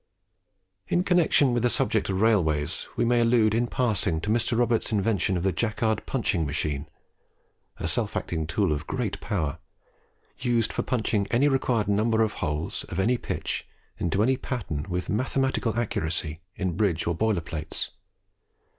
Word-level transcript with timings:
In 0.87 1.03
connection 1.03 1.53
with 1.53 1.61
the 1.61 1.69
subject 1.69 2.09
of 2.09 2.19
railways, 2.19 2.87
we 2.95 3.05
may 3.05 3.19
allude 3.21 3.53
in 3.53 3.67
passing 3.67 4.19
to 4.21 4.31
Mr. 4.31 4.57
Roberts's 4.57 4.91
invention 4.91 5.37
of 5.37 5.43
the 5.43 5.51
Jacquard 5.53 6.07
punching 6.07 6.43
machine 6.43 6.89
a 7.77 7.87
self 7.87 8.17
acting 8.17 8.47
tool 8.47 8.71
of 8.71 8.87
great 8.87 9.21
power, 9.21 9.59
used 10.39 10.73
for 10.73 10.81
punching 10.81 11.27
any 11.27 11.47
required 11.47 11.87
number 11.87 12.23
of 12.23 12.33
holes, 12.41 12.83
of 12.85 12.97
any 12.99 13.19
pitch 13.19 13.67
and 13.99 14.11
to 14.11 14.23
any 14.23 14.37
pattern, 14.37 14.87
with 14.89 15.07
mathematical 15.07 15.77
accuracy, 15.79 16.41
in 16.55 16.75
bridge 16.75 17.05
or 17.05 17.13
boiler 17.13 17.39
plates. 17.41 17.91